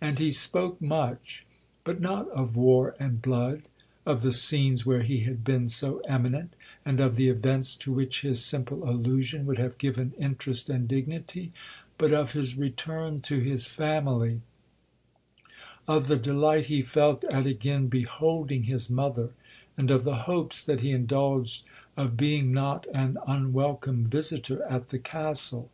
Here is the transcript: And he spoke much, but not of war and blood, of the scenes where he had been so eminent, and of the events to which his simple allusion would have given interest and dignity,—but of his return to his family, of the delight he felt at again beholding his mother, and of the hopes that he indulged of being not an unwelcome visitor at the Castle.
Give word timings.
And 0.00 0.18
he 0.18 0.32
spoke 0.32 0.80
much, 0.80 1.44
but 1.84 2.00
not 2.00 2.30
of 2.30 2.56
war 2.56 2.96
and 2.98 3.20
blood, 3.20 3.64
of 4.06 4.22
the 4.22 4.32
scenes 4.32 4.86
where 4.86 5.02
he 5.02 5.18
had 5.18 5.44
been 5.44 5.68
so 5.68 6.00
eminent, 6.08 6.56
and 6.82 6.98
of 6.98 7.16
the 7.16 7.28
events 7.28 7.76
to 7.84 7.92
which 7.92 8.22
his 8.22 8.42
simple 8.42 8.88
allusion 8.88 9.44
would 9.44 9.58
have 9.58 9.76
given 9.76 10.14
interest 10.16 10.70
and 10.70 10.88
dignity,—but 10.88 12.10
of 12.10 12.32
his 12.32 12.56
return 12.56 13.20
to 13.20 13.40
his 13.40 13.66
family, 13.66 14.40
of 15.86 16.06
the 16.06 16.16
delight 16.16 16.64
he 16.72 16.80
felt 16.80 17.22
at 17.24 17.46
again 17.46 17.88
beholding 17.88 18.62
his 18.62 18.88
mother, 18.88 19.34
and 19.76 19.90
of 19.90 20.04
the 20.04 20.16
hopes 20.24 20.64
that 20.64 20.80
he 20.80 20.90
indulged 20.90 21.66
of 21.98 22.16
being 22.16 22.50
not 22.50 22.86
an 22.94 23.18
unwelcome 23.26 24.06
visitor 24.06 24.64
at 24.70 24.88
the 24.88 24.98
Castle. 24.98 25.70